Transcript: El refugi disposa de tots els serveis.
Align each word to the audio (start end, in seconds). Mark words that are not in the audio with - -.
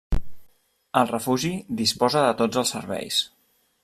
El 1.01 1.05
refugi 1.11 1.51
disposa 1.81 2.23
de 2.29 2.31
tots 2.41 2.63
els 2.63 2.73
serveis. 2.77 3.21